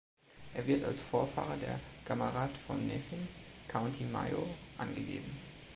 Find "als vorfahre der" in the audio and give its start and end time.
0.83-1.79